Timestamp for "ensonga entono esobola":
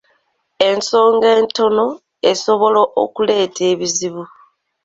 0.69-2.81